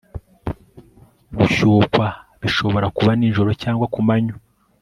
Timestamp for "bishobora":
2.41-2.87